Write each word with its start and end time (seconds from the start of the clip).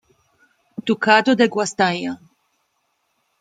Ducado 0.87 1.35
de 1.35 1.45
Guastalla 1.53 2.13